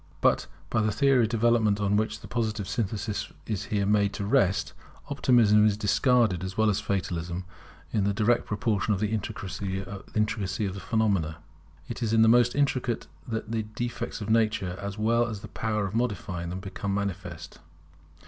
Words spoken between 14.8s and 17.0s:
as well as the power of modifying them, become most